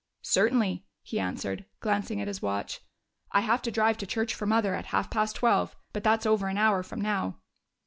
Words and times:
"Certainly," 0.23 0.83
he 1.03 1.19
answered, 1.19 1.65
glancing 1.79 2.19
at 2.19 2.27
his 2.27 2.41
watch. 2.41 2.81
"I 3.31 3.41
have 3.41 3.61
to 3.61 3.69
drive 3.69 3.99
to 3.99 4.07
church 4.07 4.33
for 4.33 4.47
Mother 4.47 4.73
at 4.73 4.85
half 4.87 5.11
past 5.11 5.35
twelve. 5.35 5.75
But 5.93 6.03
that's 6.03 6.25
over 6.25 6.47
an 6.47 6.57
hour 6.57 6.81
from 6.81 7.01
now." 7.01 7.37